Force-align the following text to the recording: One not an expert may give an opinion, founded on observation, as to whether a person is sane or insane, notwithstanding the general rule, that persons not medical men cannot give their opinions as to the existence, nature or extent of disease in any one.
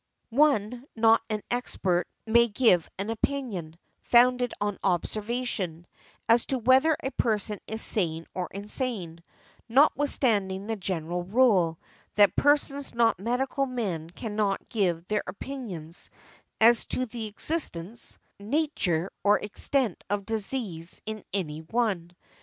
One 0.31 0.83
not 0.95 1.21
an 1.29 1.43
expert 1.51 2.07
may 2.25 2.47
give 2.47 2.89
an 2.97 3.11
opinion, 3.11 3.77
founded 4.01 4.51
on 4.59 4.79
observation, 4.83 5.85
as 6.27 6.47
to 6.47 6.57
whether 6.57 6.97
a 7.03 7.11
person 7.11 7.59
is 7.67 7.83
sane 7.83 8.25
or 8.33 8.47
insane, 8.49 9.23
notwithstanding 9.69 10.65
the 10.65 10.75
general 10.75 11.21
rule, 11.21 11.77
that 12.15 12.35
persons 12.35 12.95
not 12.95 13.19
medical 13.19 13.67
men 13.67 14.09
cannot 14.09 14.69
give 14.69 15.05
their 15.05 15.21
opinions 15.27 16.09
as 16.59 16.87
to 16.87 17.05
the 17.05 17.27
existence, 17.27 18.17
nature 18.39 19.11
or 19.23 19.37
extent 19.37 20.03
of 20.09 20.25
disease 20.25 20.99
in 21.05 21.23
any 21.31 21.59
one. 21.59 22.09